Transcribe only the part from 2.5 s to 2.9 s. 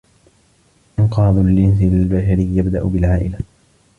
يبدأ